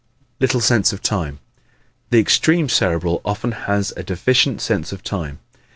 Little 0.39 0.61
Sense 0.61 0.91
of 0.91 1.03
Time¶ 1.03 1.35
The 2.09 2.17
extreme 2.19 2.69
Cerebral 2.69 3.21
often 3.23 3.51
has 3.51 3.93
a 3.95 4.01
deficient 4.01 4.59
sense 4.59 4.91
of 4.91 5.03
time. 5.03 5.37